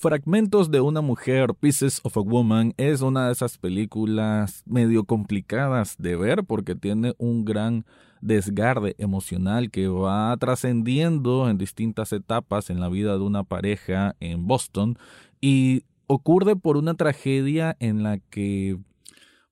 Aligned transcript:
Fragmentos 0.00 0.70
de 0.70 0.80
una 0.80 1.02
mujer, 1.02 1.54
Pieces 1.54 2.00
of 2.04 2.16
a 2.16 2.20
Woman, 2.20 2.72
es 2.78 3.02
una 3.02 3.26
de 3.26 3.32
esas 3.32 3.58
películas 3.58 4.62
medio 4.64 5.04
complicadas 5.04 5.96
de 5.98 6.16
ver 6.16 6.44
porque 6.44 6.74
tiene 6.74 7.12
un 7.18 7.44
gran 7.44 7.84
desgarde 8.22 8.94
emocional 8.96 9.70
que 9.70 9.88
va 9.88 10.34
trascendiendo 10.38 11.50
en 11.50 11.58
distintas 11.58 12.14
etapas 12.14 12.70
en 12.70 12.80
la 12.80 12.88
vida 12.88 13.12
de 13.12 13.24
una 13.24 13.44
pareja 13.44 14.16
en 14.20 14.46
Boston 14.46 14.96
y 15.38 15.84
ocurre 16.06 16.56
por 16.56 16.78
una 16.78 16.94
tragedia 16.94 17.76
en 17.78 18.02
la 18.02 18.16
que 18.16 18.78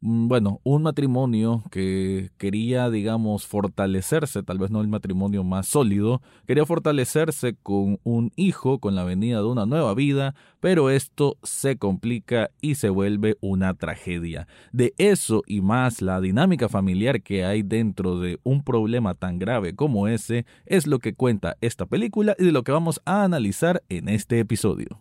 bueno, 0.01 0.61
un 0.63 0.85
matrimonio 0.85 1.65
que 1.73 2.31
quería, 2.39 2.89
digamos, 2.89 3.47
fortalecerse, 3.47 4.45
tal 4.45 4.59
vez 4.59 4.71
no 4.71 4.81
el 4.81 4.87
matrimonio 4.87 5.43
más 5.43 5.67
sólido, 5.67 6.23
quería 6.47 6.65
fortalecerse 6.65 7.57
con 7.63 7.99
un 8.05 8.31
hijo, 8.37 8.79
con 8.79 8.95
la 8.95 9.03
venida 9.03 9.39
de 9.39 9.47
una 9.47 9.67
nueva 9.67 9.95
vida, 9.95 10.37
pero 10.61 10.91
esto 10.91 11.37
se 11.43 11.77
complica 11.77 12.51
y 12.61 12.77
se 12.77 12.91
vuelve 12.91 13.37
una 13.41 13.75
tragedia. 13.75 14.47
De 14.73 14.95
eso 14.99 15.43
y 15.47 15.63
más 15.63 16.01
la 16.01 16.21
dinámica 16.21 16.69
familiar 16.69 17.21
que 17.21 17.45
hay 17.45 17.63
dentro 17.63 18.21
de 18.21 18.39
un 18.45 18.63
problema 18.63 19.15
tan 19.15 19.39
grave 19.39 19.75
como 19.75 20.07
ese 20.07 20.47
es 20.67 20.87
lo 20.87 21.01
que 21.01 21.15
cuenta 21.15 21.57
esta 21.61 21.87
película 21.87 22.37
y 22.39 22.45
de 22.45 22.53
lo 22.53 22.63
que 22.63 22.73
vamos 22.73 23.01
a 23.05 23.25
analizar 23.25 23.83
en 23.89 24.09
este 24.09 24.39
episodio. 24.39 25.01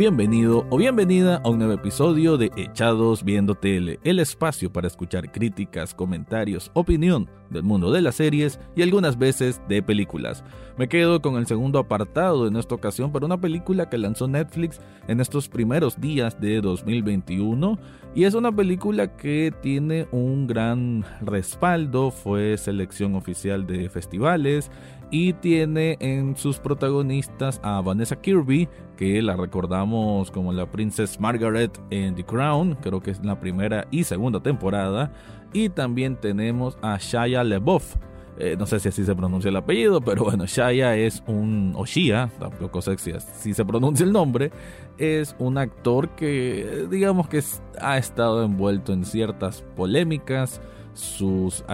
Bienvenido 0.00 0.66
o 0.70 0.78
bienvenida 0.78 1.42
a 1.44 1.50
un 1.50 1.58
nuevo 1.58 1.74
episodio 1.74 2.38
de 2.38 2.50
Echados 2.56 3.22
Viendo 3.22 3.54
Tele, 3.54 4.00
el 4.02 4.18
espacio 4.18 4.72
para 4.72 4.86
escuchar 4.86 5.30
críticas, 5.30 5.94
comentarios, 5.94 6.70
opinión 6.72 7.28
del 7.50 7.64
mundo 7.64 7.92
de 7.92 8.00
las 8.00 8.14
series 8.14 8.58
y 8.74 8.80
algunas 8.80 9.18
veces 9.18 9.60
de 9.68 9.82
películas. 9.82 10.42
Me 10.78 10.88
quedo 10.88 11.20
con 11.20 11.36
el 11.36 11.46
segundo 11.46 11.78
apartado 11.78 12.46
en 12.46 12.56
esta 12.56 12.74
ocasión 12.74 13.12
para 13.12 13.26
una 13.26 13.38
película 13.42 13.90
que 13.90 13.98
lanzó 13.98 14.26
Netflix 14.26 14.80
en 15.06 15.20
estos 15.20 15.50
primeros 15.50 16.00
días 16.00 16.40
de 16.40 16.62
2021 16.62 17.78
y 18.14 18.24
es 18.24 18.32
una 18.32 18.50
película 18.50 19.18
que 19.18 19.52
tiene 19.60 20.08
un 20.12 20.46
gran 20.46 21.04
respaldo, 21.20 22.10
fue 22.10 22.56
selección 22.56 23.16
oficial 23.16 23.66
de 23.66 23.90
festivales 23.90 24.70
y 25.10 25.32
tiene 25.34 25.96
en 26.00 26.36
sus 26.36 26.58
protagonistas 26.58 27.60
a 27.62 27.80
Vanessa 27.80 28.20
Kirby, 28.20 28.68
que 28.96 29.20
la 29.22 29.36
recordamos 29.36 30.30
como 30.30 30.52
la 30.52 30.70
Princess 30.70 31.18
Margaret 31.18 31.78
en 31.90 32.14
The 32.14 32.24
Crown, 32.24 32.76
creo 32.80 33.00
que 33.00 33.10
es 33.10 33.24
la 33.24 33.40
primera 33.40 33.86
y 33.90 34.04
segunda 34.04 34.40
temporada, 34.40 35.12
y 35.52 35.68
también 35.68 36.16
tenemos 36.16 36.78
a 36.82 36.96
Shia 36.98 37.42
LeBoff. 37.44 37.96
Eh, 38.38 38.56
no 38.58 38.64
sé 38.64 38.80
si 38.80 38.88
así 38.88 39.04
se 39.04 39.14
pronuncia 39.14 39.50
el 39.50 39.56
apellido, 39.56 40.00
pero 40.00 40.24
bueno, 40.24 40.46
Shia 40.46 40.96
es 40.96 41.22
un, 41.26 41.74
o 41.76 41.84
Shia, 41.84 42.30
tampoco 42.38 42.80
sé 42.80 42.96
si 42.98 43.52
se 43.52 43.64
pronuncia 43.64 44.04
el 44.04 44.12
nombre, 44.12 44.50
es 44.96 45.36
un 45.38 45.58
actor 45.58 46.10
que 46.10 46.86
digamos 46.90 47.28
que 47.28 47.42
ha 47.80 47.98
estado 47.98 48.44
envuelto 48.44 48.92
en 48.92 49.04
ciertas 49.04 49.62
polémicas, 49.76 50.60
sus 50.92 51.64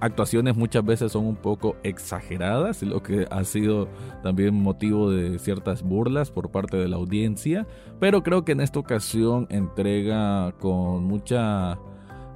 actuaciones 0.00 0.56
muchas 0.56 0.84
veces 0.84 1.12
son 1.12 1.26
un 1.26 1.36
poco 1.36 1.76
exageradas, 1.82 2.82
lo 2.82 3.02
que 3.02 3.26
ha 3.30 3.44
sido 3.44 3.88
también 4.22 4.54
motivo 4.54 5.10
de 5.10 5.38
ciertas 5.38 5.82
burlas 5.82 6.30
por 6.30 6.50
parte 6.50 6.76
de 6.76 6.88
la 6.88 6.96
audiencia, 6.96 7.66
pero 8.00 8.22
creo 8.22 8.44
que 8.44 8.52
en 8.52 8.60
esta 8.60 8.78
ocasión 8.78 9.46
entrega 9.50 10.52
con 10.60 11.04
mucha 11.04 11.78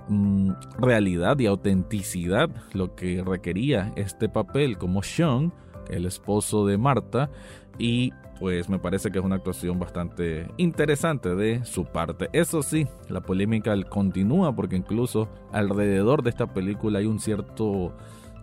mm, 0.09 0.51
realidad 0.79 1.39
y 1.39 1.47
autenticidad 1.47 2.51
lo 2.73 2.95
que 2.95 3.23
requería 3.25 3.93
este 3.97 4.29
papel 4.29 4.79
como 4.79 5.03
Sean, 5.03 5.53
el 5.91 6.07
esposo 6.07 6.67
de 6.67 6.79
Marta, 6.79 7.31
y 7.79 8.13
pues 8.43 8.69
me 8.69 8.81
parece 8.81 9.13
que 9.13 9.21
es 9.21 9.25
una 9.25 9.37
actuación 9.37 9.79
bastante 9.79 10.49
interesante 10.57 11.37
de 11.37 11.65
su 11.65 11.85
parte. 11.85 12.29
Eso 12.33 12.65
sí, 12.65 12.89
la 13.09 13.21
polémica 13.21 13.81
continúa 13.85 14.53
porque 14.57 14.75
incluso 14.75 15.29
alrededor 15.53 16.25
de 16.25 16.31
esta 16.31 16.53
película 16.53 16.99
hay 16.99 17.07
un 17.07 17.21
cierto 17.21 17.97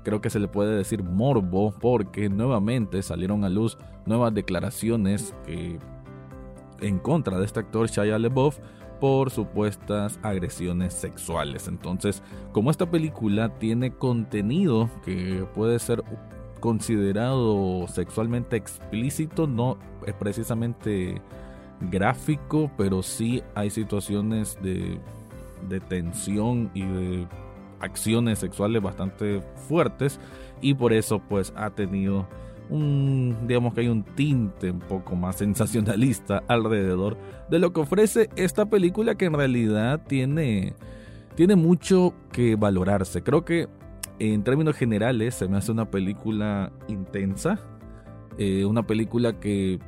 creo 0.05 0.21
que 0.21 0.29
se 0.29 0.39
le 0.39 0.47
puede 0.47 0.77
decir 0.77 1.03
morbo 1.03 1.73
porque 1.81 2.29
nuevamente 2.29 3.01
salieron 3.01 3.43
a 3.43 3.49
luz 3.49 3.77
nuevas 4.05 4.33
declaraciones 4.33 5.35
en 6.79 6.99
contra 6.99 7.37
de 7.37 7.43
este 7.43 7.59
actor 7.59 7.89
Shia 7.89 8.17
LeBoff 8.17 8.57
por 9.01 9.31
supuestas 9.31 10.17
agresiones 10.23 10.93
sexuales. 10.93 11.67
Entonces, 11.67 12.23
como 12.53 12.71
esta 12.71 12.89
película 12.89 13.59
tiene 13.59 13.91
contenido 13.91 14.89
que 15.03 15.45
puede 15.53 15.77
ser 15.77 16.05
considerado 16.59 17.87
sexualmente 17.87 18.55
explícito, 18.55 19.47
no 19.47 19.77
es 20.05 20.13
precisamente 20.13 21.21
gráfico, 21.81 22.71
pero 22.77 23.01
sí 23.03 23.43
hay 23.55 23.69
situaciones 23.69 24.57
de, 24.61 24.99
de 25.67 25.79
tensión 25.79 26.69
y 26.73 26.85
de 26.85 27.27
acciones 27.79 28.39
sexuales 28.39 28.81
bastante 28.81 29.41
fuertes 29.67 30.19
y 30.61 30.73
por 30.73 30.91
eso 30.91 31.19
pues 31.19 31.53
ha 31.55 31.69
tenido 31.69 32.27
un 32.69 33.37
digamos 33.47 33.73
que 33.73 33.81
hay 33.81 33.87
un 33.87 34.03
tinte 34.03 34.69
un 34.69 34.79
poco 34.79 35.15
más 35.15 35.35
sensacionalista 35.37 36.43
alrededor 36.47 37.17
de 37.49 37.59
lo 37.59 37.71
que 37.71 37.79
ofrece 37.79 38.29
esta 38.35 38.65
película 38.65 39.15
que 39.15 39.25
en 39.25 39.33
realidad 39.33 40.01
tiene 40.07 40.75
tiene 41.35 41.55
mucho 41.55 42.13
que 42.33 42.57
valorarse. 42.57 43.23
Creo 43.23 43.45
que 43.45 43.69
en 44.19 44.43
términos 44.43 44.75
generales 44.75 45.35
se 45.35 45.47
me 45.47 45.57
hace 45.57 45.71
una 45.71 45.89
película 45.89 46.71
intensa, 46.87 47.59
eh, 48.37 48.65
una 48.65 48.83
película 48.83 49.39
que 49.39 49.79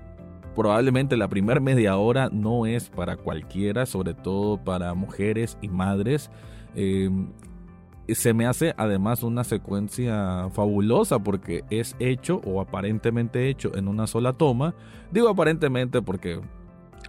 probablemente 0.56 1.18
la 1.18 1.28
primera 1.28 1.60
media 1.60 1.98
hora 1.98 2.30
no 2.32 2.66
es 2.66 2.90
para 2.90 3.18
cualquiera, 3.18 3.86
sobre 3.86 4.14
todo 4.14 4.58
para 4.58 4.94
mujeres 4.94 5.58
y 5.62 5.68
madres. 5.70 6.30
Em, 6.76 7.28
se 8.08 8.34
me 8.34 8.46
hace 8.46 8.74
además 8.78 9.24
una 9.24 9.44
secuencia 9.44 10.50
fabulosa 10.52 11.20
porque 11.20 11.64
es 11.70 11.96
hecho 12.00 12.42
o 12.46 12.60
aparentemente 12.60 13.50
hecho 13.50 13.76
en 13.76 13.88
una 13.88 14.08
sola 14.08 14.34
toma. 14.34 14.74
Digo 15.12 15.30
aparentemente 15.30 16.02
porque 16.02 16.42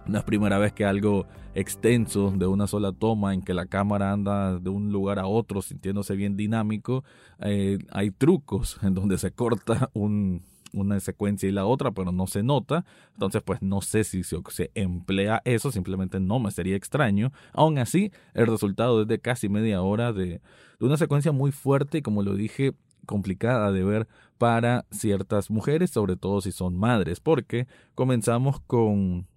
no 0.05 0.17
es 0.17 0.23
primera 0.23 0.57
vez 0.57 0.73
que 0.73 0.85
algo 0.85 1.25
extenso 1.55 2.31
de 2.31 2.47
una 2.47 2.67
sola 2.67 2.91
toma 2.91 3.33
en 3.33 3.41
que 3.41 3.53
la 3.53 3.65
cámara 3.65 4.11
anda 4.11 4.59
de 4.59 4.69
un 4.69 4.91
lugar 4.91 5.19
a 5.19 5.27
otro 5.27 5.61
sintiéndose 5.61 6.15
bien 6.15 6.35
dinámico. 6.35 7.03
Eh, 7.39 7.79
hay 7.91 8.11
trucos 8.11 8.79
en 8.83 8.93
donde 8.93 9.17
se 9.17 9.31
corta 9.31 9.89
una 9.93 10.99
secuencia 10.99 11.47
y 11.47 11.51
la 11.51 11.65
otra, 11.65 11.91
pero 11.91 12.11
no 12.11 12.27
se 12.27 12.43
nota. 12.43 12.85
Entonces, 13.13 13.41
pues 13.43 13.61
no 13.61 13.81
sé 13.81 14.03
si 14.03 14.23
se, 14.23 14.71
emplea 14.75 15.41
eso, 15.45 15.71
simplemente 15.71 16.19
no 16.19 16.39
me 16.39 16.51
sería 16.51 16.75
extraño. 16.75 17.31
Aún 17.53 17.77
así, 17.77 18.11
el 18.33 18.47
resultado 18.47 19.03
es 19.03 19.07
de 19.07 19.19
casi 19.19 19.49
media 19.49 19.81
hora 19.81 20.11
de, 20.11 20.41
de 20.79 20.85
una 20.85 20.97
secuencia 20.97 21.31
muy 21.31 21.51
fuerte 21.51 21.99
y 21.99 22.01
como 22.01 22.23
lo 22.23 22.35
dije, 22.35 22.73
complicada 23.05 23.71
de 23.71 23.83
ver 23.83 24.07
para 24.37 24.85
ciertas 24.91 25.49
mujeres, 25.49 25.91
sobre 25.91 26.15
todo 26.15 26.41
si 26.41 26.51
son 26.51 26.75
madres, 26.75 27.19
porque 27.19 27.67
comenzamos 27.95 28.59
con 28.61 29.27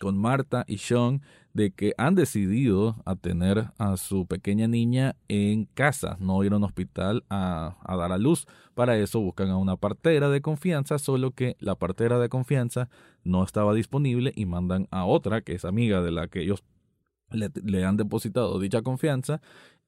con 0.00 0.18
Marta 0.18 0.64
y 0.66 0.78
Sean 0.78 1.22
de 1.52 1.70
que 1.70 1.94
han 1.98 2.14
decidido 2.14 2.96
a 3.04 3.14
tener 3.14 3.70
a 3.78 3.96
su 3.96 4.26
pequeña 4.26 4.66
niña 4.66 5.16
en 5.28 5.66
casa, 5.66 6.16
no 6.18 6.42
ir 6.42 6.52
a 6.52 6.56
un 6.56 6.64
hospital 6.64 7.24
a, 7.30 7.76
a, 7.84 7.96
dar 7.96 8.12
a 8.12 8.18
luz. 8.18 8.46
Para 8.74 8.96
eso 8.98 9.20
buscan 9.20 9.50
a 9.50 9.56
una 9.56 9.76
partera 9.76 10.28
de 10.28 10.40
confianza, 10.40 10.98
solo 10.98 11.30
que 11.30 11.56
la 11.60 11.76
partera 11.76 12.18
de 12.18 12.28
confianza 12.28 12.88
no 13.22 13.44
estaba 13.44 13.72
disponible 13.72 14.32
y 14.34 14.46
mandan 14.46 14.88
a 14.90 15.04
otra 15.04 15.42
que 15.42 15.54
es 15.54 15.64
amiga 15.64 16.02
de 16.02 16.10
la 16.10 16.26
que 16.26 16.42
ellos 16.42 16.64
le, 17.30 17.50
le 17.62 17.84
han 17.84 17.96
depositado 17.96 18.58
dicha 18.58 18.82
confianza 18.82 19.40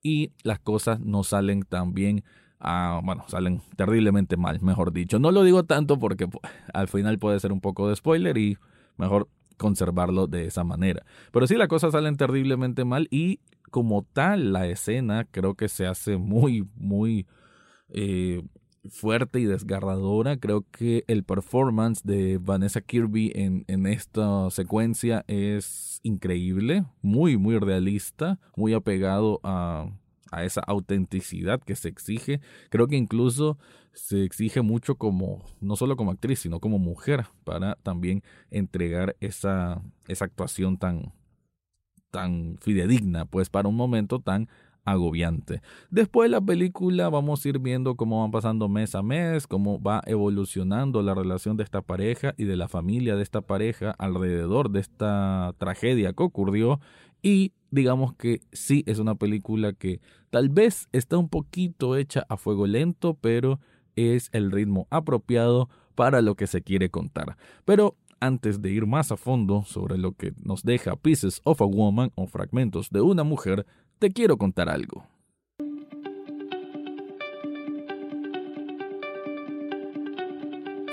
y 0.02 0.32
las 0.44 0.60
cosas 0.60 1.00
no 1.00 1.24
salen 1.24 1.62
tan 1.62 1.94
bien. 1.94 2.24
Ah, 2.60 3.00
bueno, 3.02 3.24
salen 3.28 3.60
terriblemente 3.76 4.36
mal, 4.36 4.60
mejor 4.62 4.92
dicho. 4.92 5.18
No 5.18 5.30
lo 5.30 5.42
digo 5.42 5.64
tanto 5.64 5.98
porque 5.98 6.28
al 6.72 6.88
final 6.88 7.18
puede 7.18 7.40
ser 7.40 7.52
un 7.52 7.60
poco 7.60 7.88
de 7.88 7.96
spoiler 7.96 8.38
y 8.38 8.56
mejor 8.96 9.28
conservarlo 9.56 10.26
de 10.26 10.46
esa 10.46 10.64
manera. 10.64 11.04
Pero 11.32 11.46
sí, 11.46 11.56
las 11.56 11.68
cosas 11.68 11.92
salen 11.92 12.16
terriblemente 12.16 12.84
mal 12.84 13.08
y 13.10 13.40
como 13.70 14.02
tal 14.12 14.52
la 14.52 14.66
escena 14.66 15.24
creo 15.30 15.54
que 15.54 15.68
se 15.68 15.86
hace 15.86 16.16
muy, 16.16 16.66
muy 16.76 17.26
eh, 17.88 18.42
fuerte 18.88 19.40
y 19.40 19.44
desgarradora. 19.44 20.36
Creo 20.36 20.64
que 20.70 21.04
el 21.08 21.24
performance 21.24 22.02
de 22.04 22.38
Vanessa 22.38 22.80
Kirby 22.80 23.32
en, 23.34 23.64
en 23.68 23.86
esta 23.86 24.50
secuencia 24.50 25.24
es 25.26 26.00
increíble, 26.02 26.84
muy, 27.02 27.36
muy 27.36 27.58
realista, 27.58 28.38
muy 28.56 28.74
apegado 28.74 29.40
a, 29.42 29.88
a 30.30 30.44
esa 30.44 30.60
autenticidad 30.60 31.60
que 31.60 31.76
se 31.76 31.88
exige. 31.88 32.40
Creo 32.70 32.86
que 32.88 32.96
incluso 32.96 33.58
se 33.92 34.24
exige 34.24 34.62
mucho 34.62 34.96
como, 34.96 35.42
no 35.60 35.76
solo 35.76 35.96
como 35.96 36.10
actriz, 36.10 36.40
sino 36.40 36.60
como 36.60 36.78
mujer, 36.78 37.26
para 37.44 37.76
también 37.76 38.22
entregar 38.50 39.16
esa, 39.20 39.82
esa 40.06 40.24
actuación 40.26 40.76
tan, 40.76 41.12
tan 42.10 42.58
fidedigna, 42.60 43.24
pues 43.24 43.48
para 43.48 43.68
un 43.68 43.76
momento 43.76 44.20
tan 44.20 44.48
agobiante. 44.86 45.62
Después 45.90 46.30
de 46.30 46.36
la 46.36 46.40
película 46.40 47.08
vamos 47.10 47.44
a 47.44 47.48
ir 47.48 47.58
viendo 47.58 47.96
cómo 47.96 48.22
van 48.22 48.30
pasando 48.30 48.68
mes 48.68 48.94
a 48.94 49.02
mes, 49.02 49.46
cómo 49.46 49.82
va 49.82 50.00
evolucionando 50.06 51.02
la 51.02 51.14
relación 51.14 51.56
de 51.56 51.64
esta 51.64 51.82
pareja 51.82 52.34
y 52.38 52.44
de 52.44 52.56
la 52.56 52.68
familia 52.68 53.16
de 53.16 53.22
esta 53.22 53.40
pareja 53.40 53.94
alrededor 53.98 54.70
de 54.70 54.80
esta 54.80 55.54
tragedia 55.58 56.12
que 56.12 56.22
ocurrió 56.22 56.80
y 57.26 57.54
digamos 57.72 58.14
que 58.14 58.40
sí 58.52 58.84
es 58.86 59.00
una 59.00 59.16
película 59.16 59.72
que 59.72 60.00
tal 60.30 60.48
vez 60.48 60.88
está 60.92 61.18
un 61.18 61.28
poquito 61.28 61.96
hecha 61.96 62.24
a 62.28 62.36
fuego 62.36 62.68
lento, 62.68 63.14
pero 63.20 63.58
es 63.96 64.28
el 64.30 64.52
ritmo 64.52 64.86
apropiado 64.90 65.68
para 65.96 66.22
lo 66.22 66.36
que 66.36 66.46
se 66.46 66.62
quiere 66.62 66.88
contar. 66.88 67.36
Pero 67.64 67.96
antes 68.20 68.62
de 68.62 68.70
ir 68.70 68.86
más 68.86 69.10
a 69.10 69.16
fondo 69.16 69.64
sobre 69.64 69.98
lo 69.98 70.12
que 70.12 70.34
nos 70.40 70.62
deja 70.62 70.94
Pieces 70.94 71.40
of 71.42 71.60
a 71.62 71.64
Woman 71.64 72.12
o 72.14 72.28
fragmentos 72.28 72.90
de 72.90 73.00
una 73.00 73.24
mujer, 73.24 73.66
te 73.98 74.12
quiero 74.12 74.36
contar 74.36 74.68
algo. 74.68 75.04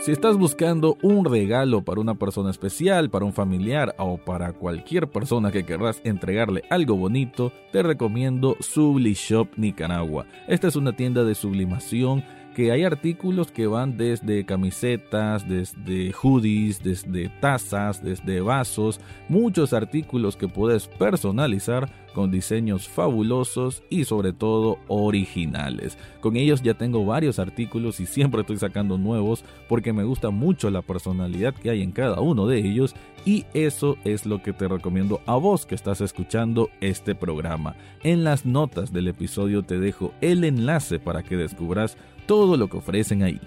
Si 0.03 0.11
estás 0.11 0.35
buscando 0.35 0.97
un 1.01 1.23
regalo 1.23 1.85
para 1.85 2.01
una 2.01 2.15
persona 2.15 2.49
especial, 2.49 3.09
para 3.09 3.23
un 3.23 3.31
familiar 3.31 3.95
o 3.97 4.17
para 4.17 4.51
cualquier 4.51 5.07
persona 5.07 5.49
que 5.49 5.65
querrás 5.65 6.01
entregarle 6.03 6.63
algo 6.69 6.97
bonito, 6.97 7.53
te 7.71 7.81
recomiendo 7.83 8.57
Subli 8.59 9.13
Shop 9.13 9.47
Nicaragua. 9.55 10.25
Esta 10.49 10.67
es 10.67 10.75
una 10.75 10.93
tienda 10.93 11.23
de 11.23 11.35
sublimación 11.35 12.25
que 12.53 12.71
hay 12.71 12.83
artículos 12.83 13.51
que 13.51 13.67
van 13.67 13.97
desde 13.97 14.45
camisetas, 14.45 15.47
desde 15.47 16.13
hoodies, 16.13 16.83
desde 16.83 17.29
tazas, 17.41 18.03
desde 18.03 18.41
vasos, 18.41 18.99
muchos 19.29 19.73
artículos 19.73 20.35
que 20.35 20.47
puedes 20.47 20.87
personalizar 20.87 21.89
con 22.13 22.31
diseños 22.31 22.87
fabulosos 22.87 23.83
y 23.89 24.05
sobre 24.05 24.33
todo 24.33 24.77
originales. 24.87 25.97
Con 26.21 26.37
ellos 26.37 26.61
ya 26.61 26.75
tengo 26.75 27.05
varios 27.05 27.39
artículos 27.39 27.99
y 27.99 28.05
siempre 28.05 28.41
estoy 28.41 28.57
sacando 28.57 28.97
nuevos 28.97 29.43
porque 29.67 29.93
me 29.93 30.03
gusta 30.03 30.29
mucho 30.29 30.69
la 30.69 30.81
personalidad 30.81 31.53
que 31.53 31.71
hay 31.71 31.81
en 31.81 31.91
cada 31.91 32.21
uno 32.21 32.47
de 32.47 32.59
ellos 32.59 32.95
y 33.25 33.45
eso 33.53 33.97
es 34.03 34.25
lo 34.25 34.41
que 34.43 34.53
te 34.53 34.67
recomiendo 34.67 35.21
a 35.25 35.35
vos 35.35 35.65
que 35.65 35.75
estás 35.75 36.01
escuchando 36.01 36.69
este 36.81 37.15
programa. 37.15 37.75
En 38.03 38.23
las 38.23 38.45
notas 38.45 38.93
del 38.93 39.07
episodio 39.07 39.63
te 39.63 39.79
dejo 39.79 40.13
el 40.21 40.43
enlace 40.43 40.99
para 40.99 41.23
que 41.23 41.37
descubras 41.37 41.97
todo 42.25 42.57
lo 42.57 42.69
que 42.69 42.77
ofrecen 42.77 43.23
ahí. 43.23 43.39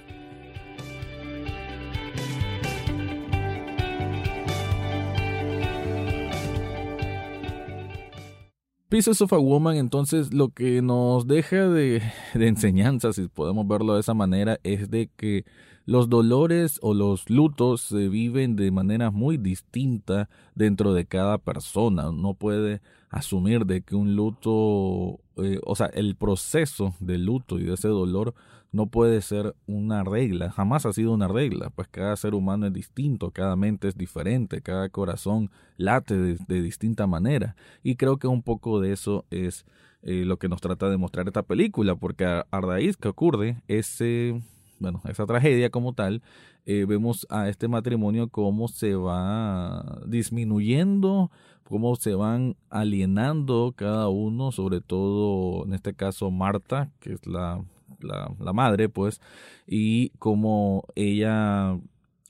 Pieces 8.88 9.20
of 9.20 9.32
a 9.32 9.38
Woman, 9.38 9.76
entonces, 9.76 10.32
lo 10.32 10.50
que 10.50 10.80
nos 10.80 11.26
deja 11.26 11.68
de, 11.68 12.00
de, 12.34 12.46
enseñanza, 12.46 13.12
si 13.12 13.26
podemos 13.26 13.66
verlo 13.66 13.94
de 13.94 14.00
esa 14.00 14.14
manera, 14.14 14.58
es 14.62 14.88
de 14.90 15.10
que 15.16 15.44
los 15.86 16.08
dolores 16.08 16.78
o 16.82 16.94
los 16.94 17.28
lutos 17.28 17.80
se 17.80 18.08
viven 18.08 18.56
de 18.56 18.70
manera 18.70 19.10
muy 19.10 19.38
distinta 19.38 20.28
dentro 20.54 20.94
de 20.94 21.04
cada 21.04 21.38
persona. 21.38 22.12
No 22.12 22.34
puede 22.34 22.80
asumir 23.10 23.66
de 23.66 23.82
que 23.82 23.96
un 23.96 24.16
luto, 24.16 25.20
eh, 25.36 25.60
o 25.64 25.76
sea, 25.76 25.86
el 25.86 26.16
proceso 26.16 26.94
del 27.00 27.24
luto 27.24 27.58
y 27.58 27.64
de 27.64 27.74
ese 27.74 27.88
dolor 27.88 28.34
no 28.76 28.88
puede 28.88 29.22
ser 29.22 29.56
una 29.66 30.04
regla, 30.04 30.50
jamás 30.50 30.84
ha 30.84 30.92
sido 30.92 31.14
una 31.14 31.28
regla, 31.28 31.70
pues 31.70 31.88
cada 31.88 32.14
ser 32.14 32.34
humano 32.34 32.66
es 32.66 32.74
distinto, 32.74 33.30
cada 33.30 33.56
mente 33.56 33.88
es 33.88 33.96
diferente, 33.96 34.60
cada 34.60 34.90
corazón 34.90 35.50
late 35.78 36.14
de, 36.14 36.60
distinta 36.60 37.06
manera. 37.06 37.56
Y 37.82 37.96
creo 37.96 38.18
que 38.18 38.26
un 38.26 38.42
poco 38.42 38.78
de 38.78 38.92
eso 38.92 39.24
es 39.30 39.64
eh, 40.02 40.26
lo 40.26 40.36
que 40.36 40.50
nos 40.50 40.60
trata 40.60 40.90
de 40.90 40.98
mostrar 40.98 41.26
esta 41.26 41.42
película, 41.42 41.96
porque 41.96 42.26
a, 42.26 42.44
raíz 42.60 42.98
que 42.98 43.08
ocurre 43.08 43.62
ese, 43.66 44.42
bueno, 44.78 45.00
esa 45.08 45.24
tragedia 45.24 45.70
como 45.70 45.94
tal, 45.94 46.22
eh, 46.66 46.84
vemos 46.86 47.26
a 47.30 47.48
este 47.48 47.68
matrimonio 47.68 48.28
cómo 48.28 48.68
se 48.68 48.94
va 48.94 50.02
disminuyendo, 50.06 51.30
cómo 51.64 51.96
se 51.96 52.14
van 52.14 52.56
alienando 52.68 53.72
cada 53.74 54.10
uno, 54.10 54.52
sobre 54.52 54.82
todo 54.82 55.64
en 55.64 55.72
este 55.72 55.94
caso 55.94 56.30
Marta, 56.30 56.90
que 57.00 57.14
es 57.14 57.26
la 57.26 57.64
la, 58.00 58.52
madre, 58.52 58.88
pues, 58.88 59.20
y 59.66 60.10
como 60.18 60.84
ella 60.94 61.78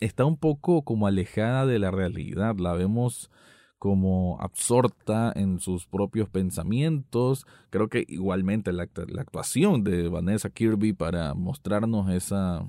está 0.01 0.25
un 0.25 0.37
poco 0.37 0.83
como 0.83 1.07
alejada 1.07 1.67
de 1.67 1.79
la 1.79 1.91
realidad, 1.91 2.57
la 2.59 2.73
vemos 2.75 3.31
como 3.79 4.39
absorta 4.41 5.33
en 5.35 5.61
sus 5.61 5.87
propios 5.87 6.29
pensamientos. 6.29 7.47
Creo 7.71 7.89
que 7.89 8.05
igualmente 8.09 8.73
la, 8.73 8.89
la, 9.09 9.23
actuación 9.23 9.85
de 9.85 10.09
Vanessa 10.09 10.51
Kirby 10.51 10.93
para 10.93 11.35
mostrarnos 11.35 12.11
esa, 12.11 12.67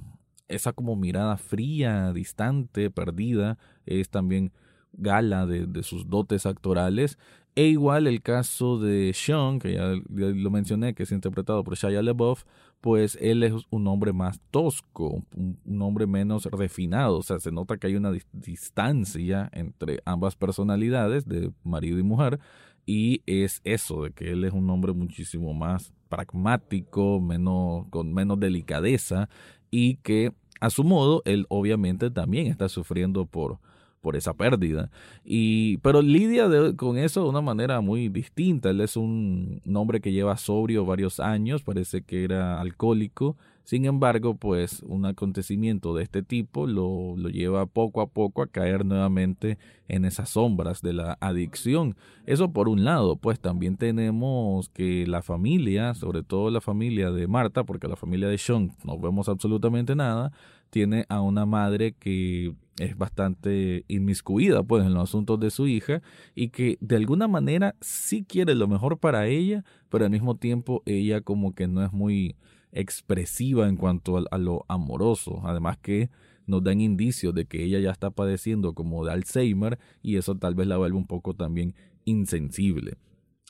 esa 0.47 0.73
como 0.73 0.95
mirada 0.95 1.37
fría, 1.37 2.11
distante, 2.13 2.91
perdida, 2.91 3.57
es 3.85 4.09
también 4.09 4.51
gala 4.93 5.45
de, 5.45 5.65
de 5.65 5.83
sus 5.83 6.09
dotes 6.09 6.45
actorales 6.45 7.17
e 7.57 7.63
igual 7.69 8.05
el 8.05 8.21
caso 8.21 8.77
de 8.77 9.13
Sean, 9.15 9.57
que 9.57 9.73
ya, 9.73 9.95
lo 10.11 10.51
mencioné, 10.51 10.93
que 10.93 11.01
es 11.01 11.11
interpretado 11.11 11.63
por 11.63 11.75
Shia 11.75 12.03
LaBeouf, 12.03 12.43
pues 12.81 13.17
él 13.19 13.41
es 13.41 13.53
un 13.71 13.87
hombre 13.87 14.13
más 14.13 14.39
tosco, 14.51 15.23
un, 15.35 15.81
hombre 15.81 16.05
menos 16.05 16.45
refinado. 16.45 17.17
O 17.17 17.23
sea, 17.23 17.39
se 17.39 17.51
nota 17.51 17.77
que 17.77 17.87
hay 17.87 17.95
una 17.95 18.11
distancia 18.31 19.49
entre 19.53 20.01
ambas 20.05 20.35
personalidades, 20.35 21.25
de 21.25 21.51
marido 21.63 21.97
y 21.97 22.03
mujer, 22.03 22.39
y 22.85 23.23
es 23.25 23.61
eso, 23.63 24.03
de 24.03 24.11
que 24.11 24.33
él 24.33 24.43
es 24.43 24.53
un 24.53 24.69
hombre 24.69 24.93
muchísimo 24.93 25.55
más 25.55 25.91
pragmático, 26.09 27.19
menos, 27.19 27.87
con 27.89 28.13
menos 28.13 28.39
delicadeza, 28.39 29.29
y 29.71 29.95
que 29.95 30.31
a 30.59 30.69
su 30.69 30.83
modo, 30.83 31.23
él 31.25 31.47
obviamente 31.49 32.11
también 32.11 32.45
está 32.45 32.69
sufriendo 32.69 33.25
por 33.25 33.59
por 34.01 34.15
esa 34.15 34.33
pérdida. 34.33 34.89
Y, 35.23 35.77
pero 35.77 36.01
lidia 36.01 36.47
con 36.75 36.97
eso 36.97 37.23
de 37.23 37.29
una 37.29 37.41
manera 37.41 37.81
muy 37.81 38.09
distinta. 38.09 38.69
Él 38.69 38.81
es 38.81 38.97
un 38.97 39.61
hombre 39.73 40.01
que 40.01 40.11
lleva 40.11 40.37
sobrio 40.37 40.85
varios 40.85 41.19
años, 41.19 41.63
parece 41.63 42.01
que 42.01 42.23
era 42.23 42.59
alcohólico. 42.59 43.35
Sin 43.67 43.83
embargo, 43.83 44.35
pues 44.35 44.81
un 44.83 45.05
acontecimiento 45.05 45.93
de 45.93 46.03
este 46.03 46.23
tipo 46.23 46.67
lo, 46.67 47.17
lo 47.17 47.27
lleva 47.27 47.65
poco 47.65 47.99
a 47.99 48.07
poco 48.07 48.41
a 48.41 48.47
caer 48.47 48.85
nuevamente 48.85 49.57
en 49.89 50.05
esas 50.05 50.29
sombras 50.29 50.81
de 50.81 50.93
la 50.93 51.17
adicción. 51.19 51.97
Eso 52.25 52.53
por 52.53 52.69
un 52.69 52.85
lado, 52.85 53.17
pues 53.17 53.41
también 53.41 53.75
tenemos 53.75 54.69
que 54.69 55.05
la 55.05 55.21
familia, 55.21 55.95
sobre 55.95 56.23
todo 56.23 56.49
la 56.49 56.61
familia 56.61 57.11
de 57.11 57.27
Marta, 57.27 57.65
porque 57.65 57.89
la 57.89 57.97
familia 57.97 58.29
de 58.29 58.37
Sean 58.37 58.71
no 58.85 58.97
vemos 58.97 59.27
absolutamente 59.27 59.95
nada, 59.97 60.31
tiene 60.69 61.05
a 61.09 61.19
una 61.19 61.45
madre 61.45 61.91
que 61.91 62.53
es 62.79 62.97
bastante 62.97 63.85
inmiscuida 63.87 64.63
pues 64.63 64.85
en 64.85 64.93
los 64.93 65.03
asuntos 65.03 65.39
de 65.39 65.49
su 65.49 65.67
hija 65.67 66.01
y 66.35 66.49
que 66.49 66.77
de 66.79 66.95
alguna 66.95 67.27
manera 67.27 67.75
sí 67.81 68.23
quiere 68.23 68.55
lo 68.55 68.67
mejor 68.67 68.99
para 68.99 69.27
ella, 69.27 69.63
pero 69.89 70.05
al 70.05 70.11
mismo 70.11 70.35
tiempo 70.35 70.83
ella 70.85 71.21
como 71.21 71.53
que 71.53 71.67
no 71.67 71.83
es 71.83 71.91
muy 71.91 72.35
expresiva 72.71 73.67
en 73.67 73.77
cuanto 73.77 74.17
a, 74.17 74.23
a 74.29 74.37
lo 74.37 74.65
amoroso, 74.67 75.41
además 75.43 75.77
que 75.77 76.09
nos 76.45 76.63
dan 76.63 76.81
indicios 76.81 77.33
de 77.33 77.45
que 77.45 77.63
ella 77.63 77.79
ya 77.79 77.91
está 77.91 78.09
padeciendo 78.11 78.73
como 78.73 79.05
de 79.05 79.11
Alzheimer 79.11 79.79
y 80.01 80.15
eso 80.15 80.35
tal 80.35 80.55
vez 80.55 80.67
la 80.67 80.77
vuelve 80.77 80.97
un 80.97 81.07
poco 81.07 81.33
también 81.33 81.75
insensible. 82.05 82.97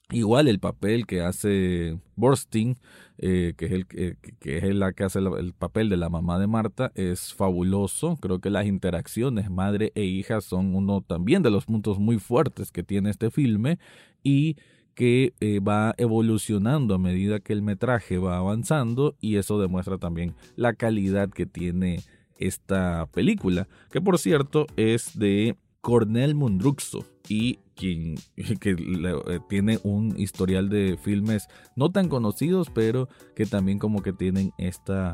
Igual 0.10 0.48
el 0.48 0.60
papel 0.60 1.06
que 1.06 1.22
hace 1.22 2.00
Borstein, 2.16 2.78
eh, 3.18 3.54
que 3.58 3.66
es 3.66 3.72
el 3.74 3.88
que, 3.88 4.16
es 4.42 4.76
la 4.76 4.94
que 4.94 5.04
hace 5.04 5.20
el, 5.20 5.54
papel 5.54 5.90
de 5.90 5.98
la 5.98 6.08
mamá 6.08 6.40
de 6.40 6.48
Marta, 6.48 6.94
es 6.96 7.34
fabuloso. 7.34 8.16
Creo 8.22 8.40
que 8.40 8.50
las 8.50 8.66
interacciones 8.68 9.50
madre 9.52 9.92
e 9.96 10.04
hija 10.06 10.40
son 10.40 10.76
uno 10.76 11.02
también 11.02 11.44
de 11.44 11.52
los 11.52 11.66
puntos 11.66 12.00
muy 12.00 12.20
fuertes 12.20 12.72
que 12.72 12.84
tiene 12.84 13.10
este 13.10 13.32
filme 13.32 13.80
y 14.24 14.56
que 14.96 15.34
eh, 15.42 15.60
va 15.60 15.94
evolucionando 15.98 16.96
a 16.96 17.00
medida 17.00 17.42
que 17.42 17.52
el 17.52 17.62
metraje 17.62 18.18
va 18.18 18.38
avanzando 18.38 19.16
y 19.20 19.36
eso 19.36 19.60
demuestra 19.60 19.98
también 19.98 20.36
la 20.56 20.74
calidad 20.74 21.30
que 21.30 21.46
tiene 21.46 22.00
esta 22.40 23.08
película, 23.08 23.68
que 23.92 24.00
por 24.00 24.20
cierto 24.20 24.68
es 24.78 25.20
de 25.20 25.58
Cornel 25.82 26.36
Mundruxo 26.36 27.06
y 27.30 27.60
quien 27.76 28.16
que 28.60 28.72
eh, 28.72 29.40
tiene 29.50 29.80
un 29.84 30.20
historial 30.20 30.70
de 30.70 30.98
filmes 30.98 31.48
no 31.76 31.92
tan 31.92 32.10
conocidos, 32.10 32.70
pero 32.74 33.08
que 33.36 33.46
también 33.46 33.80
como 33.80 34.02
que 34.02 34.14
tienen 34.14 34.52
esta 34.58 35.14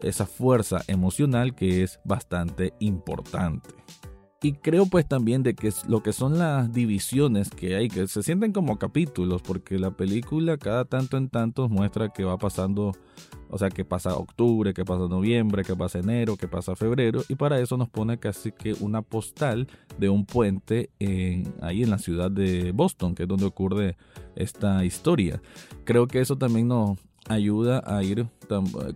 esa 0.00 0.26
fuerza 0.26 0.82
emocional 0.88 1.54
que 1.54 1.82
es 1.82 2.00
bastante 2.04 2.74
importante. 2.80 3.70
Y 4.44 4.54
creo 4.54 4.86
pues 4.86 5.06
también 5.06 5.44
de 5.44 5.54
que 5.54 5.72
lo 5.86 6.02
que 6.02 6.12
son 6.12 6.36
las 6.36 6.72
divisiones 6.72 7.48
que 7.48 7.76
hay, 7.76 7.88
que 7.88 8.08
se 8.08 8.24
sienten 8.24 8.52
como 8.52 8.76
capítulos, 8.76 9.40
porque 9.40 9.78
la 9.78 9.92
película 9.92 10.56
cada 10.56 10.84
tanto 10.84 11.16
en 11.16 11.28
tanto 11.28 11.68
muestra 11.68 12.08
que 12.08 12.24
va 12.24 12.36
pasando, 12.38 12.90
o 13.48 13.56
sea, 13.56 13.70
que 13.70 13.84
pasa 13.84 14.16
octubre, 14.16 14.74
que 14.74 14.84
pasa 14.84 15.06
noviembre, 15.06 15.62
que 15.62 15.76
pasa 15.76 16.00
enero, 16.00 16.36
que 16.36 16.48
pasa 16.48 16.74
febrero, 16.74 17.22
y 17.28 17.36
para 17.36 17.60
eso 17.60 17.76
nos 17.76 17.88
pone 17.88 18.18
casi 18.18 18.50
que 18.50 18.74
una 18.80 19.02
postal 19.02 19.68
de 19.96 20.08
un 20.08 20.26
puente 20.26 20.90
en, 20.98 21.54
ahí 21.60 21.84
en 21.84 21.90
la 21.90 21.98
ciudad 21.98 22.28
de 22.28 22.72
Boston, 22.72 23.14
que 23.14 23.22
es 23.22 23.28
donde 23.28 23.46
ocurre 23.46 23.96
esta 24.34 24.84
historia. 24.84 25.40
Creo 25.84 26.08
que 26.08 26.20
eso 26.20 26.36
también 26.36 26.66
nos 26.66 26.98
ayuda 27.28 27.80
a 27.86 28.02
ir, 28.02 28.26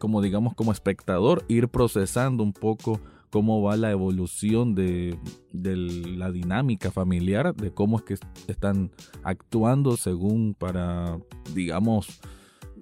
como 0.00 0.21
digamos, 0.23 0.55
como 0.55 0.73
espectador, 0.73 1.45
ir 1.47 1.69
procesando 1.69 2.43
un 2.43 2.53
poco 2.53 3.00
cómo 3.30 3.62
va 3.62 3.76
la 3.76 3.90
evolución 3.90 4.75
de, 4.75 5.18
la 5.52 6.30
dinámica 6.30 6.90
familiar, 6.90 7.54
de 7.54 7.71
cómo 7.71 7.99
es 7.99 8.04
que 8.04 8.14
están 8.49 8.90
actuando 9.23 9.97
según 9.97 10.54
para, 10.54 11.18
digamos, 11.54 12.21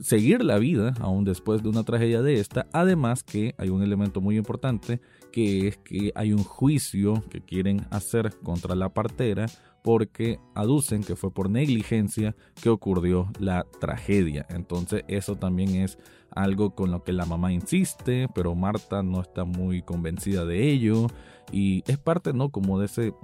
seguir 0.00 0.42
la 0.42 0.58
vida 0.58 0.94
aún 1.00 1.24
después 1.24 1.62
de 1.62 1.68
una 1.68 1.84
tragedia 1.84 2.22
de 2.22 2.40
esta. 2.40 2.66
Además 2.72 3.22
que 3.22 3.54
hay 3.58 3.68
un 3.68 3.82
elemento 3.82 4.20
muy 4.20 4.36
importante 4.36 5.00
que 5.32 5.68
es 5.68 5.76
que 5.78 6.12
hay 6.14 6.32
un 6.32 6.44
juicio 6.44 7.22
que 7.30 7.40
quieren 7.40 7.86
hacer 7.90 8.34
contra 8.42 8.74
la 8.74 8.92
partera 8.92 9.46
porque 9.82 10.40
aducen 10.54 11.04
que 11.04 11.14
fue 11.14 11.30
por 11.30 11.50
negligencia 11.50 12.34
que 12.62 12.70
ocurrió 12.70 13.30
la 13.38 13.66
tragedia. 13.80 14.46
Entonces 14.48 15.04
eso 15.08 15.36
también 15.36 15.74
es 15.74 15.98
algo 16.34 16.74
con 16.74 16.90
lo 16.90 17.02
que 17.04 17.12
la 17.12 17.26
mamá 17.26 17.52
insiste, 17.52 18.28
pero 18.34 18.54
Marta 18.54 19.02
no 19.02 19.20
está 19.20 19.44
muy 19.44 19.82
convencida 19.82 20.44
de 20.44 20.70
ello 20.70 21.06
y 21.52 21.84
es 21.86 21.98
parte, 21.98 22.32
¿no? 22.32 22.50
Como 22.50 22.78
de 22.78 22.86
ese, 22.86 23.14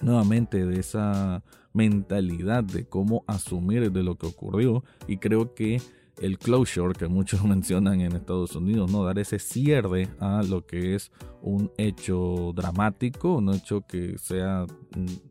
nuevamente, 0.00 0.66
de 0.66 0.80
esa 0.80 1.42
mentalidad 1.72 2.64
de 2.64 2.86
cómo 2.86 3.24
asumir 3.26 3.90
de 3.92 4.02
lo 4.02 4.16
que 4.16 4.26
ocurrió 4.26 4.84
y 5.06 5.16
creo 5.16 5.54
que 5.54 5.80
el 6.20 6.38
closure 6.38 6.94
que 6.94 7.08
muchos 7.08 7.44
mencionan 7.44 8.00
en 8.00 8.12
Estados 8.12 8.54
Unidos, 8.56 8.90
¿no? 8.90 9.04
Dar 9.04 9.18
ese 9.18 9.38
cierre 9.38 10.08
a 10.20 10.42
lo 10.42 10.66
que 10.66 10.94
es 10.94 11.10
un 11.40 11.70
hecho 11.76 12.52
dramático, 12.54 13.36
un 13.36 13.54
hecho 13.54 13.82
que 13.82 14.18
sea 14.18 14.66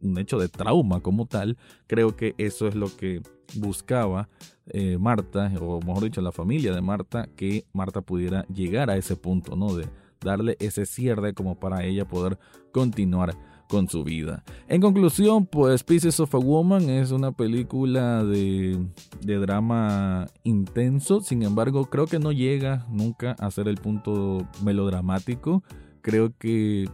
un, 0.02 0.18
hecho 0.18 0.40
de 0.40 0.50
trauma 0.50 1.02
como 1.02 1.26
tal. 1.26 1.58
Creo 1.88 2.16
que 2.16 2.36
eso 2.38 2.68
es 2.68 2.76
lo 2.76 2.96
que 2.96 3.22
buscaba 3.56 4.30
eh, 4.68 4.98
Marta, 4.98 5.52
o 5.60 5.82
mejor 5.82 6.04
dicho, 6.04 6.22
la 6.22 6.32
familia 6.32 6.74
de 6.74 6.82
Marta, 6.82 7.28
que 7.36 7.66
Marta 7.74 8.02
pudiera 8.02 8.46
llegar 8.48 8.90
a 8.90 8.98
ese 8.98 9.16
punto, 9.16 9.56
¿no? 9.56 9.76
De 9.76 9.88
darle 10.22 10.56
ese 10.60 10.86
cierre 10.86 11.34
como 11.34 11.60
para 11.60 11.84
ella 11.84 12.08
poder 12.08 12.38
continuar 12.72 13.36
con 13.72 13.88
su 13.88 14.04
vida. 14.04 14.44
En 14.68 14.82
conclusión, 14.82 15.46
pues 15.46 15.82
Pieces 15.86 16.20
of 16.20 16.36
a 16.36 16.38
Woman 16.38 16.90
es 16.90 17.12
una 17.12 17.32
película 17.32 18.22
de, 18.26 18.78
de, 19.22 19.38
drama 19.38 20.28
intenso, 20.44 21.22
sin 21.22 21.42
embargo 21.42 21.86
creo 21.86 22.06
que 22.06 22.20
no 22.20 22.34
llega 22.34 22.86
nunca 22.90 23.32
a 23.40 23.50
ser 23.50 23.70
el 23.70 23.78
punto 23.78 24.46
melodramático, 24.62 25.64
creo 26.02 26.34
que 26.38 26.90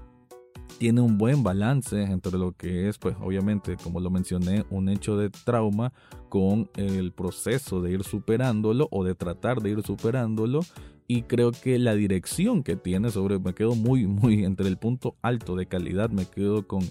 tiene 0.78 1.02
un 1.02 1.18
buen 1.18 1.42
balance 1.42 2.00
entre 2.00 2.38
lo 2.38 2.52
que 2.52 2.88
es, 2.88 3.00
pues 3.00 3.16
obviamente, 3.22 3.76
como 3.84 4.00
lo 4.00 4.12
mencioné, 4.12 4.64
un 4.70 4.90
hecho 4.90 5.18
de 5.18 5.32
trauma 5.32 5.94
con 6.30 6.70
el 6.76 7.12
proceso 7.12 7.82
de 7.82 7.94
ir 7.94 8.04
superándolo 8.04 8.88
o 8.92 9.04
de 9.04 9.16
tratar 9.16 9.62
de 9.64 9.72
ir 9.72 9.82
superándolo 9.82 10.60
y 11.08 11.24
creo 11.24 11.52
que 11.52 11.80
la 11.80 11.96
dirección 11.96 12.64
que 12.64 12.76
tiene 12.76 13.10
sobre 13.10 13.40
me 13.40 13.54
quedo 13.54 13.76
muy 13.76 14.08
muy 14.08 14.44
entre 14.44 14.68
el 14.68 14.78
punto 14.78 15.16
alto 15.22 15.56
de 15.56 15.66
calidad 15.66 16.10
me 16.10 16.26
quedo 16.26 16.68
con 16.68 16.82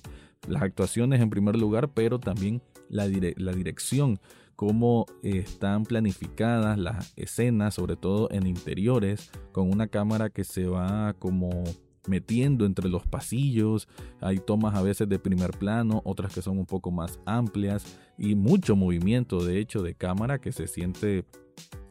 las 0.49 0.63
actuaciones 0.63 1.21
en 1.21 1.31
primer 1.31 1.57
lugar 1.57 1.91
pero 1.93 2.19
también 2.19 2.63
la, 2.89 3.07
la 3.37 3.53
dirección 3.53 4.19
cómo 4.55 5.07
están 5.23 5.85
planificadas 5.85 6.79
las 6.79 7.13
escenas 7.17 7.75
sobre 7.75 7.97
todo 7.97 8.29
en 8.31 8.47
interiores 8.47 9.31
con 9.53 9.71
una 9.71 9.89
cámara 9.89 10.31
que 10.31 10.45
se 10.45 10.67
va 10.67 11.15
como 11.19 11.65
metiendo 12.09 12.67
entre 12.67 12.89
los 12.89 13.07
pasillos, 13.07 13.89
hay 14.21 14.39
tomas 14.39 14.77
a 14.77 14.83
veces 14.83 15.09
de 15.09 15.19
primer 15.19 15.51
plano, 15.51 16.03
otras 16.05 16.33
que 16.33 16.43
son 16.43 16.59
un 16.59 16.67
poco 16.67 16.91
más 16.91 17.19
amplias 17.27 17.99
y 18.19 18.35
mucho 18.35 18.77
movimiento 18.77 19.45
de 19.45 19.59
hecho 19.59 19.83
de 19.83 19.95
cámara 19.95 20.39
que 20.39 20.53
se 20.53 20.67
siente 20.67 21.25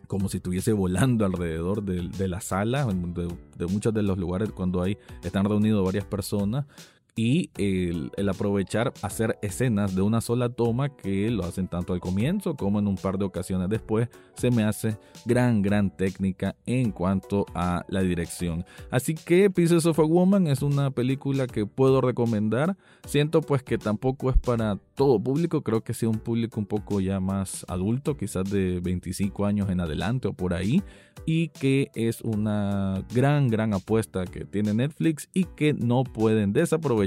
como 0.07 0.29
si 0.29 0.37
estuviese 0.37 0.73
volando 0.73 1.25
alrededor 1.25 1.83
de, 1.83 2.27
la 2.27 2.41
sala, 2.41 2.85
de, 2.85 3.27
de, 3.57 3.65
muchos 3.67 3.93
de 3.93 4.03
los 4.03 4.17
lugares 4.17 4.51
cuando 4.51 4.81
hay, 4.81 4.97
están 5.23 5.45
reunidos 5.45 5.85
varias 5.85 6.05
personas 6.05 6.65
y 7.15 7.49
el, 7.57 8.11
aprovechar 8.29 8.93
hacer 9.01 9.37
escenas 9.41 9.95
de 9.95 10.01
una 10.01 10.19
sola 10.19 10.49
toma 10.49 10.89
que 10.89 11.31
lo 11.31 11.45
hacen 11.45 11.69
tanto 11.69 11.93
al 11.93 12.01
comienzo 12.01 12.55
como 12.55 12.79
en 12.79 12.87
un 12.87 12.97
par 12.97 13.17
de 13.17 13.23
ocasiones 13.23 13.69
después 13.69 14.09
se 14.35 14.51
me 14.51 14.63
hace 14.63 14.97
gran 15.25 15.61
gran 15.61 15.95
técnica 15.95 16.57
en 16.65 16.91
cuanto 16.91 17.45
a 17.55 17.85
la 17.87 18.01
dirección. 18.01 18.65
Así 18.91 19.15
que 19.15 19.49
Pieces 19.49 19.85
of 19.85 19.97
a 19.99 20.03
Woman 20.03 20.47
es 20.47 20.61
una 20.61 20.91
película 20.91 21.47
que 21.47 21.65
puedo 21.65 22.01
recomendar. 22.01 22.75
Siento 23.05 23.39
pues 23.39 23.63
que 23.63 23.77
tampoco 23.77 24.29
es 24.29 24.37
para 24.37 24.77
todo 24.95 25.17
público. 25.17 25.61
Creo 25.61 25.81
que 25.81 25.93
sea 25.93 26.09
un 26.09 26.19
público 26.19 26.59
un 26.59 26.65
poco 26.65 26.99
ya 26.99 27.21
más 27.21 27.65
adulto 27.69 28.17
quizás 28.17 28.49
de 28.49 28.81
25 28.81 29.45
años 29.45 29.69
en 29.69 29.79
adelante 29.79 30.27
o 30.27 30.33
por 30.33 30.53
ahí 30.53 30.83
y 31.25 31.47
que 31.47 31.91
es 31.95 32.19
una 32.21 33.05
gran 33.13 33.47
gran 33.47 33.73
apuesta 33.73 34.25
que 34.25 34.43
tiene 34.43 34.73
Netflix 34.73 35.29
y 35.33 35.45
que 35.45 35.73
no 35.73 36.03
pueden 36.03 36.51
desaprovechar 36.51 37.04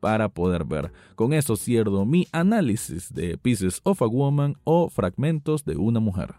para 0.00 0.28
poder 0.28 0.64
ver. 0.64 0.92
Con 1.14 1.32
eso 1.32 1.56
cierro 1.56 2.04
mi 2.04 2.26
análisis 2.32 3.12
de 3.12 3.38
Pieces 3.38 3.80
of 3.84 4.02
a 4.02 4.06
Woman 4.06 4.56
o 4.64 4.88
Fragmentos 4.88 5.64
de 5.64 5.76
una 5.76 6.00
Mujer. 6.00 6.34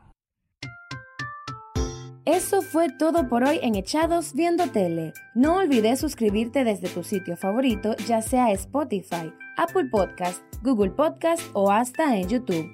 Eso 2.25 2.61
fue 2.61 2.89
todo 2.89 3.29
por 3.29 3.45
hoy 3.45 3.57
en 3.61 3.75
Echados 3.75 4.33
Viendo 4.33 4.67
Tele. 4.67 5.13
No 5.33 5.59
olvides 5.59 5.99
suscribirte 5.99 6.65
desde 6.65 6.89
tu 6.89 7.01
sitio 7.01 7.37
favorito, 7.37 7.95
ya 8.05 8.21
sea 8.21 8.51
Spotify, 8.51 9.31
Apple 9.57 9.85
Podcast, 9.89 10.43
Google 10.61 10.91
Podcast 10.91 11.41
o 11.53 11.71
hasta 11.71 12.17
en 12.17 12.27
YouTube. 12.27 12.67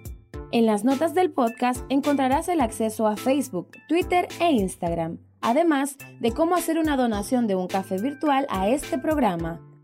En 0.51 0.65
las 0.65 0.84
notas 0.84 1.13
del 1.13 1.32
podcast 1.32 1.84
encontrarás 1.89 2.48
el 2.48 2.62
acceso 2.62 3.08
a 3.08 3.15
Facebook, 3.15 3.70
Twitter 3.88 4.27
e 4.39 4.51
Instagram, 4.51 5.20
además 5.42 5.98
de 6.20 6.32
cómo 6.32 6.56
hacer 6.56 6.80
una 6.80 6.98
donación 6.98 7.46
de 7.46 7.53
un 7.53 7.68
café 7.68 8.00
virtual 8.01 8.48
a 8.50 8.70
este 8.70 8.98
programa. 8.98 9.62